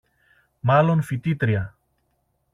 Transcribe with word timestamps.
Μάλλον 0.59 1.01
φοιτήτρια 1.01 1.75